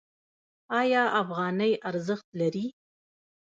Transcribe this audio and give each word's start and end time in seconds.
آیا 0.81 1.03
افغانۍ 1.21 1.73
ارزښت 1.89 2.27
لري؟ 2.39 2.65